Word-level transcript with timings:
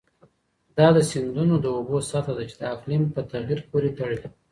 دا 0.77 0.87
د 0.97 0.99
سیندونو 1.09 1.55
د 1.61 1.65
اوبو 1.77 1.97
سطحه 2.09 2.33
ده 2.37 2.43
چې 2.49 2.55
د 2.57 2.63
اقلیم 2.75 3.03
په 3.13 3.21
تغیر 3.31 3.59
پورې 3.71 3.89
تړلې. 3.97 4.27